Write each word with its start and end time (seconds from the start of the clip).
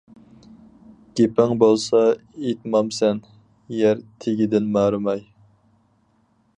گېپىڭ 1.19 1.53
بولسا 1.63 2.01
ئېيتمامسەن، 2.07 3.21
يەر 3.81 4.03
تېگىدىن 4.25 4.73
مارىماي. 4.79 5.27